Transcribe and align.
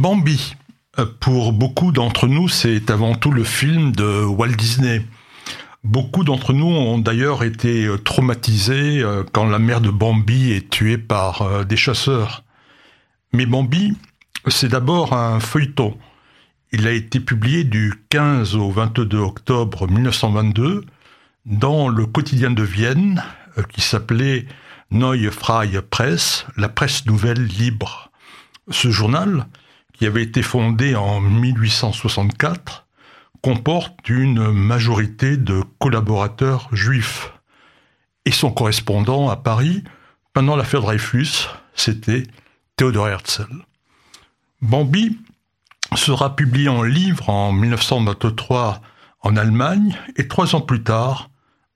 Bambi, 0.00 0.56
pour 1.20 1.52
beaucoup 1.52 1.92
d'entre 1.92 2.26
nous, 2.26 2.48
c'est 2.48 2.90
avant 2.90 3.14
tout 3.14 3.30
le 3.30 3.44
film 3.44 3.92
de 3.92 4.24
Walt 4.24 4.56
Disney. 4.56 5.04
Beaucoup 5.84 6.24
d'entre 6.24 6.54
nous 6.54 6.64
ont 6.64 6.96
d'ailleurs 6.96 7.44
été 7.44 7.86
traumatisés 8.02 9.02
euh, 9.02 9.24
quand 9.30 9.46
la 9.46 9.58
mère 9.58 9.82
de 9.82 9.90
Bambi 9.90 10.52
est 10.52 10.70
tuée 10.70 10.96
par 10.96 11.42
euh, 11.42 11.64
des 11.64 11.76
chasseurs. 11.76 12.44
Mais 13.34 13.44
Bambi, 13.44 13.92
c'est 14.46 14.70
d'abord 14.70 15.12
un 15.12 15.38
feuilleton. 15.38 15.98
Il 16.72 16.86
a 16.86 16.92
été 16.92 17.20
publié 17.20 17.64
du 17.64 17.92
15 18.08 18.56
au 18.56 18.70
22 18.70 19.18
octobre 19.18 19.86
1922 19.86 20.86
dans 21.44 21.90
le 21.90 22.06
quotidien 22.06 22.50
de 22.50 22.62
Vienne 22.62 23.22
euh, 23.58 23.64
qui 23.64 23.82
s'appelait 23.82 24.46
Neue 24.92 25.30
Freie 25.30 25.82
Presse, 25.82 26.46
la 26.56 26.70
presse 26.70 27.04
nouvelle 27.04 27.44
libre. 27.44 28.10
Ce 28.70 28.90
journal, 28.90 29.46
qui 30.00 30.06
avait 30.06 30.22
été 30.22 30.40
fondé 30.40 30.96
en 30.96 31.20
1864, 31.20 32.86
comporte 33.42 34.08
une 34.08 34.50
majorité 34.50 35.36
de 35.36 35.62
collaborateurs 35.78 36.70
juifs. 36.72 37.34
Et 38.24 38.30
son 38.30 38.50
correspondant 38.50 39.28
à 39.28 39.36
Paris, 39.36 39.84
pendant 40.32 40.56
l'affaire 40.56 40.80
Dreyfus, 40.80 41.48
c'était 41.74 42.22
Théodore 42.76 43.08
Herzl. 43.08 43.50
Bambi 44.62 45.18
sera 45.94 46.34
publié 46.34 46.70
en 46.70 46.82
livre 46.82 47.28
en 47.28 47.52
1923 47.52 48.80
en 49.20 49.36
Allemagne 49.36 49.98
et 50.16 50.28
trois 50.28 50.54
ans 50.54 50.62
plus 50.62 50.82
tard 50.82 51.28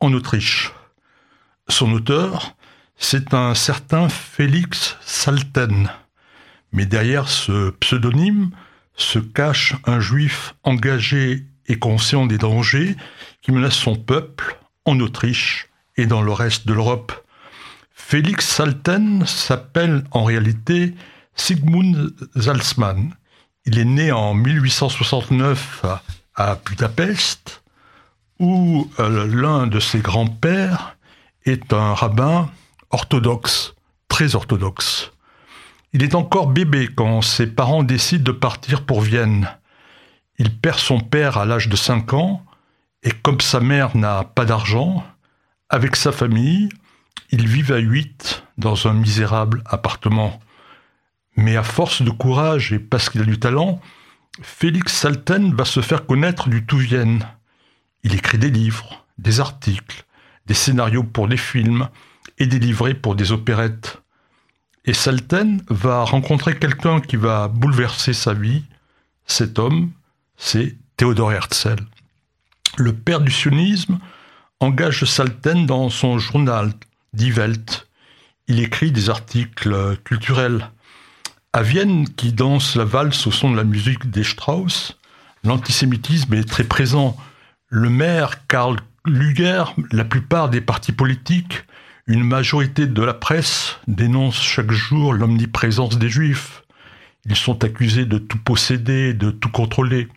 en 0.00 0.12
Autriche. 0.12 0.74
Son 1.68 1.90
auteur, 1.92 2.54
c'est 2.98 3.32
un 3.32 3.54
certain 3.54 4.10
Félix 4.10 4.98
Salten. 5.00 5.88
Mais 6.72 6.86
derrière 6.86 7.28
ce 7.28 7.70
pseudonyme 7.70 8.50
se 8.94 9.18
cache 9.18 9.74
un 9.84 10.00
juif 10.00 10.54
engagé 10.62 11.44
et 11.66 11.78
conscient 11.78 12.26
des 12.26 12.38
dangers 12.38 12.96
qui 13.42 13.52
menacent 13.52 13.74
son 13.76 13.96
peuple 13.96 14.58
en 14.84 14.98
Autriche 15.00 15.68
et 15.96 16.06
dans 16.06 16.22
le 16.22 16.32
reste 16.32 16.66
de 16.66 16.72
l'Europe. 16.72 17.12
Félix 17.92 18.46
Salten 18.46 19.24
s'appelle 19.26 20.04
en 20.10 20.24
réalité 20.24 20.94
Sigmund 21.34 22.14
Salzmann. 22.36 23.14
Il 23.66 23.78
est 23.78 23.84
né 23.84 24.10
en 24.10 24.34
1869 24.34 25.84
à 26.34 26.58
Budapest, 26.66 27.62
où 28.38 28.90
euh, 28.98 29.26
l'un 29.26 29.66
de 29.66 29.78
ses 29.78 30.00
grands-pères 30.00 30.96
est 31.44 31.72
un 31.72 31.94
rabbin 31.94 32.50
orthodoxe, 32.90 33.74
très 34.08 34.34
orthodoxe. 34.34 35.12
Il 35.92 36.04
est 36.04 36.14
encore 36.14 36.46
bébé 36.46 36.88
quand 36.94 37.20
ses 37.20 37.48
parents 37.48 37.82
décident 37.82 38.22
de 38.22 38.30
partir 38.30 38.86
pour 38.86 39.00
Vienne. 39.00 39.48
Il 40.38 40.56
perd 40.56 40.78
son 40.78 41.00
père 41.00 41.36
à 41.36 41.44
l'âge 41.44 41.68
de 41.68 41.74
5 41.74 42.12
ans, 42.14 42.44
et 43.02 43.10
comme 43.10 43.40
sa 43.40 43.58
mère 43.60 43.96
n'a 43.96 44.22
pas 44.22 44.44
d'argent, 44.44 45.04
avec 45.68 45.96
sa 45.96 46.12
famille, 46.12 46.68
ils 47.30 47.48
vivent 47.48 47.72
à 47.72 47.78
8 47.78 48.44
dans 48.56 48.86
un 48.86 48.92
misérable 48.92 49.62
appartement. 49.66 50.40
Mais 51.36 51.56
à 51.56 51.62
force 51.62 52.02
de 52.02 52.10
courage 52.10 52.72
et 52.72 52.78
parce 52.78 53.08
qu'il 53.08 53.22
a 53.22 53.24
du 53.24 53.40
talent, 53.40 53.80
Félix 54.42 54.92
Salten 54.92 55.54
va 55.54 55.64
se 55.64 55.80
faire 55.80 56.06
connaître 56.06 56.48
du 56.48 56.64
tout 56.64 56.78
Vienne. 56.78 57.26
Il 58.04 58.14
écrit 58.14 58.38
des 58.38 58.50
livres, 58.50 59.04
des 59.18 59.40
articles, 59.40 60.04
des 60.46 60.54
scénarios 60.54 61.04
pour 61.04 61.26
des 61.26 61.36
films 61.36 61.88
et 62.38 62.46
des 62.46 62.58
livrets 62.58 62.94
pour 62.94 63.16
des 63.16 63.32
opérettes. 63.32 64.00
Et 64.86 64.94
Salten 64.94 65.62
va 65.68 66.04
rencontrer 66.04 66.58
quelqu'un 66.58 67.00
qui 67.00 67.16
va 67.16 67.48
bouleverser 67.48 68.14
sa 68.14 68.32
vie. 68.32 68.64
Cet 69.26 69.58
homme, 69.58 69.90
c'est 70.36 70.76
Théodore 70.96 71.32
Herzl. 71.32 71.76
Le 72.78 72.94
père 72.94 73.20
du 73.20 73.30
sionisme 73.30 73.98
engage 74.58 75.04
Salten 75.04 75.66
dans 75.66 75.90
son 75.90 76.18
journal 76.18 76.72
Die 77.12 77.30
Welt. 77.30 77.88
Il 78.48 78.60
écrit 78.60 78.90
des 78.90 79.10
articles 79.10 79.96
culturels. 80.04 80.70
À 81.52 81.62
Vienne, 81.62 82.08
qui 82.08 82.32
danse 82.32 82.74
la 82.74 82.84
valse 82.84 83.26
au 83.26 83.32
son 83.32 83.50
de 83.50 83.56
la 83.56 83.64
musique 83.64 84.10
des 84.10 84.24
Strauss, 84.24 84.96
l'antisémitisme 85.44 86.34
est 86.34 86.48
très 86.48 86.64
présent. 86.64 87.16
Le 87.68 87.90
maire 87.90 88.46
Karl 88.46 88.78
Luger, 89.04 89.64
la 89.92 90.04
plupart 90.04 90.48
des 90.48 90.60
partis 90.60 90.92
politiques 90.92 91.64
une 92.10 92.24
majorité 92.24 92.88
de 92.88 93.02
la 93.04 93.14
presse 93.14 93.76
dénonce 93.86 94.42
chaque 94.42 94.72
jour 94.72 95.12
l'omniprésence 95.12 95.96
des 95.96 96.08
Juifs. 96.08 96.64
Ils 97.24 97.36
sont 97.36 97.62
accusés 97.62 98.04
de 98.04 98.18
tout 98.18 98.38
posséder, 98.38 99.14
de 99.14 99.30
tout 99.30 99.48
contrôler. 99.48 100.08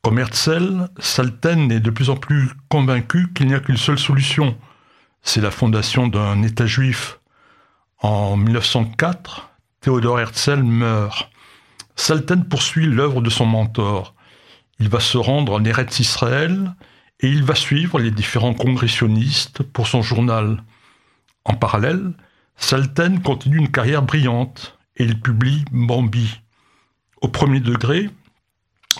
Comme 0.00 0.20
Herzl, 0.20 0.88
Salten 1.00 1.72
est 1.72 1.80
de 1.80 1.90
plus 1.90 2.08
en 2.08 2.14
plus 2.14 2.48
convaincu 2.68 3.32
qu'il 3.34 3.48
n'y 3.48 3.54
a 3.54 3.58
qu'une 3.58 3.76
seule 3.76 3.98
solution. 3.98 4.56
C'est 5.22 5.40
la 5.40 5.50
fondation 5.50 6.06
d'un 6.06 6.40
État 6.44 6.66
juif. 6.66 7.18
En 7.98 8.36
1904, 8.36 9.50
Théodore 9.80 10.20
Herzl 10.20 10.62
meurt. 10.62 11.30
Salten 11.96 12.44
poursuit 12.44 12.86
l'œuvre 12.86 13.22
de 13.22 13.30
son 13.30 13.46
mentor. 13.46 14.14
Il 14.78 14.88
va 14.88 15.00
se 15.00 15.18
rendre 15.18 15.54
en 15.54 15.64
Eretz 15.64 15.98
Israël 15.98 16.76
et 17.18 17.28
il 17.28 17.42
va 17.42 17.56
suivre 17.56 17.98
les 17.98 18.12
différents 18.12 18.54
congressionnistes 18.54 19.64
pour 19.64 19.88
son 19.88 20.00
journal. 20.00 20.62
En 21.48 21.54
parallèle, 21.54 22.12
Salten 22.56 23.22
continue 23.22 23.56
une 23.56 23.72
carrière 23.72 24.02
brillante 24.02 24.78
et 24.96 25.04
il 25.04 25.18
publie 25.18 25.64
Bambi. 25.72 26.40
Au 27.22 27.28
premier 27.28 27.60
degré, 27.60 28.10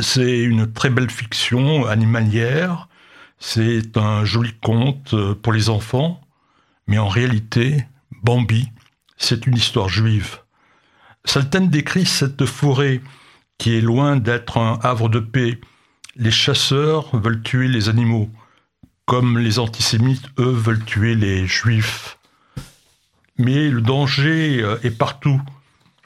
c'est 0.00 0.38
une 0.42 0.72
très 0.72 0.88
belle 0.88 1.10
fiction 1.10 1.86
animalière, 1.86 2.88
c'est 3.38 3.96
un 3.96 4.24
joli 4.24 4.54
conte 4.54 5.14
pour 5.42 5.52
les 5.52 5.68
enfants, 5.68 6.20
mais 6.86 6.98
en 6.98 7.08
réalité, 7.08 7.84
Bambi, 8.22 8.68
c'est 9.16 9.46
une 9.46 9.56
histoire 9.56 9.88
juive. 9.88 10.38
Salten 11.24 11.68
décrit 11.68 12.06
cette 12.06 12.46
forêt 12.46 13.00
qui 13.58 13.74
est 13.76 13.80
loin 13.80 14.16
d'être 14.16 14.58
un 14.58 14.78
havre 14.82 15.08
de 15.08 15.18
paix. 15.18 15.58
Les 16.14 16.30
chasseurs 16.30 17.16
veulent 17.16 17.42
tuer 17.42 17.66
les 17.66 17.88
animaux, 17.88 18.30
comme 19.04 19.38
les 19.38 19.58
antisémites, 19.58 20.26
eux, 20.38 20.52
veulent 20.52 20.84
tuer 20.84 21.16
les 21.16 21.46
juifs. 21.46 22.18
Mais 23.38 23.68
le 23.68 23.80
danger 23.80 24.62
euh, 24.62 24.78
est 24.82 24.96
partout. 24.96 25.40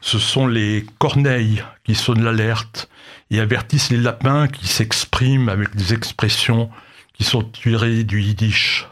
Ce 0.00 0.18
sont 0.18 0.46
les 0.46 0.86
corneilles 0.98 1.62
qui 1.84 1.94
sonnent 1.94 2.24
l'alerte 2.24 2.88
et 3.30 3.40
avertissent 3.40 3.90
les 3.90 3.98
lapins 3.98 4.48
qui 4.48 4.66
s'expriment 4.66 5.48
avec 5.48 5.76
des 5.76 5.92
expressions 5.92 6.70
qui 7.12 7.24
sont 7.24 7.42
tirées 7.42 8.04
du 8.04 8.22
yiddish. 8.22 8.88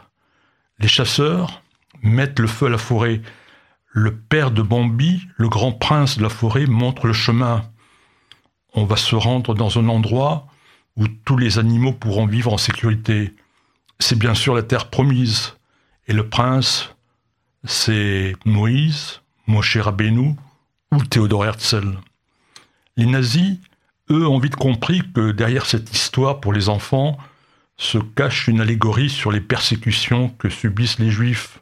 Les 0.79 0.87
chasseurs 0.87 1.61
mettent 2.03 2.39
le 2.39 2.47
feu 2.47 2.67
à 2.67 2.69
la 2.69 2.77
forêt. 2.77 3.21
Le 3.91 4.15
père 4.15 4.51
de 4.51 4.61
Bambi, 4.61 5.27
le 5.35 5.49
grand 5.49 5.71
prince 5.71 6.17
de 6.17 6.23
la 6.23 6.29
forêt, 6.29 6.67
montre 6.67 7.07
le 7.07 7.13
chemin. 7.13 7.63
On 8.73 8.85
va 8.85 8.95
se 8.95 9.15
rendre 9.15 9.55
dans 9.55 9.79
un 9.79 9.89
endroit 9.89 10.47
où 10.95 11.07
tous 11.07 11.37
les 11.37 11.57
animaux 11.57 11.93
pourront 11.93 12.27
vivre 12.27 12.53
en 12.53 12.57
sécurité. 12.57 13.33
C'est 13.99 14.17
bien 14.17 14.35
sûr 14.35 14.53
la 14.53 14.63
terre 14.63 14.89
promise. 14.89 15.55
Et 16.07 16.13
le 16.13 16.27
prince 16.29 16.95
c'est 17.63 18.35
Moïse, 18.45 19.21
Moshe 19.47 19.77
Rabbeinu 19.77 20.35
ou 20.91 21.03
Théodore 21.03 21.45
Herzl. 21.45 21.97
Les 22.97 23.05
nazis, 23.05 23.57
eux, 24.09 24.27
ont 24.27 24.39
vite 24.39 24.55
compris 24.55 25.01
que 25.13 25.31
derrière 25.31 25.65
cette 25.65 25.93
histoire 25.93 26.39
pour 26.39 26.53
les 26.53 26.69
enfants 26.69 27.17
se 27.77 27.97
cache 27.97 28.47
une 28.47 28.61
allégorie 28.61 29.09
sur 29.09 29.31
les 29.31 29.41
persécutions 29.41 30.29
que 30.29 30.49
subissent 30.49 30.99
les 30.99 31.11
juifs. 31.11 31.59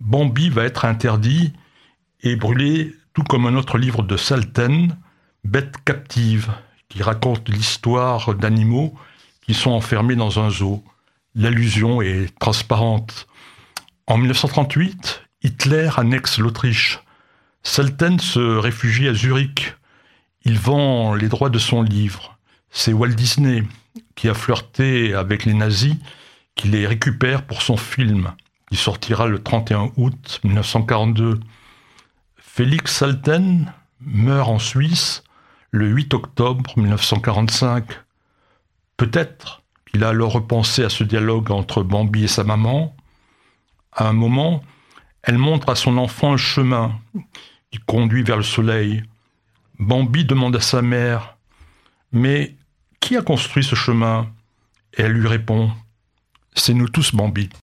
Bambi 0.00 0.48
va 0.48 0.64
être 0.64 0.84
interdit 0.84 1.52
et 2.22 2.36
brûlé, 2.36 2.94
tout 3.12 3.22
comme 3.22 3.46
un 3.46 3.56
autre 3.56 3.78
livre 3.78 4.02
de 4.02 4.16
Salten, 4.16 4.96
Bête 5.44 5.76
captive, 5.84 6.50
qui 6.88 7.02
raconte 7.02 7.48
l'histoire 7.48 8.34
d'animaux 8.34 8.94
qui 9.42 9.54
sont 9.54 9.70
enfermés 9.70 10.16
dans 10.16 10.40
un 10.40 10.50
zoo. 10.50 10.82
L'allusion 11.34 12.02
est 12.02 12.36
transparente. 12.38 13.28
En 14.08 14.18
1938, 14.18 15.24
Hitler 15.42 15.90
annexe 15.96 16.38
l'Autriche. 16.38 17.00
Salten 17.64 18.20
se 18.20 18.38
réfugie 18.38 19.08
à 19.08 19.14
Zurich. 19.14 19.74
Il 20.44 20.60
vend 20.60 21.14
les 21.14 21.28
droits 21.28 21.50
de 21.50 21.58
son 21.58 21.82
livre. 21.82 22.38
C'est 22.70 22.92
Walt 22.92 23.14
Disney 23.14 23.64
qui 24.14 24.28
a 24.28 24.34
flirté 24.34 25.12
avec 25.12 25.44
les 25.44 25.54
nazis 25.54 25.96
qui 26.54 26.68
les 26.68 26.86
récupère 26.86 27.46
pour 27.46 27.62
son 27.62 27.76
film, 27.76 28.32
qui 28.70 28.76
sortira 28.76 29.26
le 29.26 29.42
31 29.42 29.90
août 29.96 30.40
1942. 30.44 31.40
Félix 32.36 32.94
Salten 32.94 33.72
meurt 34.00 34.48
en 34.48 34.60
Suisse 34.60 35.24
le 35.72 35.88
8 35.88 36.14
octobre 36.14 36.72
1945. 36.76 37.84
Peut-être 38.96 39.62
qu'il 39.90 40.04
a 40.04 40.10
alors 40.10 40.30
repensé 40.30 40.84
à 40.84 40.90
ce 40.90 41.02
dialogue 41.02 41.50
entre 41.50 41.82
Bambi 41.82 42.22
et 42.22 42.28
sa 42.28 42.44
maman, 42.44 42.96
à 43.96 44.08
un 44.08 44.12
moment, 44.12 44.62
elle 45.22 45.38
montre 45.38 45.70
à 45.70 45.74
son 45.74 45.96
enfant 45.96 46.34
un 46.34 46.36
chemin 46.36 47.00
qui 47.70 47.78
conduit 47.78 48.22
vers 48.22 48.36
le 48.36 48.42
soleil. 48.42 49.02
Bambi 49.78 50.24
demande 50.24 50.54
à 50.56 50.60
sa 50.60 50.82
mère 50.82 51.36
Mais 52.12 52.54
qui 53.00 53.16
a 53.16 53.22
construit 53.22 53.64
ce 53.64 53.74
chemin? 53.74 54.30
Et 54.96 55.02
elle 55.02 55.12
lui 55.12 55.26
répond 55.26 55.72
C'est 56.54 56.74
nous 56.74 56.88
tous, 56.88 57.14
Bambi. 57.14 57.48